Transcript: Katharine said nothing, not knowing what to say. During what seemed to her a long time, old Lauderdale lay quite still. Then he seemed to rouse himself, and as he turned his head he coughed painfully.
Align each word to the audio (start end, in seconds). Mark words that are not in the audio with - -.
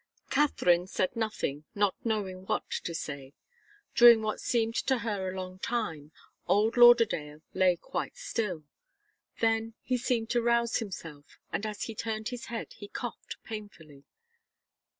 Katharine 0.31 0.87
said 0.87 1.15
nothing, 1.15 1.65
not 1.75 1.93
knowing 2.03 2.47
what 2.47 2.67
to 2.85 2.95
say. 2.95 3.35
During 3.93 4.23
what 4.23 4.41
seemed 4.41 4.73
to 4.87 4.97
her 5.05 5.29
a 5.29 5.35
long 5.35 5.59
time, 5.59 6.11
old 6.47 6.75
Lauderdale 6.75 7.43
lay 7.53 7.75
quite 7.77 8.17
still. 8.17 8.63
Then 9.41 9.75
he 9.79 9.99
seemed 9.99 10.31
to 10.31 10.41
rouse 10.41 10.77
himself, 10.77 11.37
and 11.53 11.67
as 11.67 11.83
he 11.83 11.93
turned 11.93 12.29
his 12.29 12.45
head 12.47 12.73
he 12.73 12.87
coughed 12.87 13.37
painfully. 13.43 14.03